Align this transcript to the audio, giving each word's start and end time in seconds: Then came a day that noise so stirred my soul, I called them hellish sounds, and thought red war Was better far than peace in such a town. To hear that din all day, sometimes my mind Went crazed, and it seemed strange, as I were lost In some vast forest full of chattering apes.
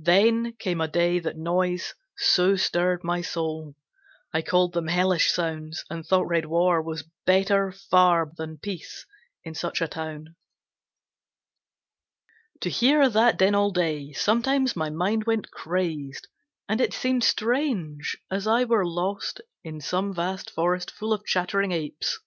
Then 0.00 0.54
came 0.54 0.80
a 0.80 0.88
day 0.88 1.20
that 1.20 1.36
noise 1.36 1.94
so 2.16 2.56
stirred 2.56 3.04
my 3.04 3.20
soul, 3.20 3.76
I 4.32 4.42
called 4.42 4.72
them 4.72 4.88
hellish 4.88 5.30
sounds, 5.30 5.84
and 5.88 6.04
thought 6.04 6.26
red 6.26 6.46
war 6.46 6.82
Was 6.82 7.04
better 7.24 7.70
far 7.70 8.28
than 8.36 8.58
peace 8.58 9.06
in 9.44 9.54
such 9.54 9.80
a 9.80 9.86
town. 9.86 10.34
To 12.62 12.68
hear 12.68 13.08
that 13.08 13.38
din 13.38 13.54
all 13.54 13.70
day, 13.70 14.10
sometimes 14.12 14.74
my 14.74 14.90
mind 14.90 15.22
Went 15.22 15.52
crazed, 15.52 16.26
and 16.68 16.80
it 16.80 16.92
seemed 16.92 17.22
strange, 17.22 18.18
as 18.28 18.48
I 18.48 18.64
were 18.64 18.84
lost 18.84 19.40
In 19.62 19.80
some 19.80 20.12
vast 20.12 20.50
forest 20.50 20.90
full 20.90 21.12
of 21.12 21.24
chattering 21.24 21.70
apes. 21.70 22.18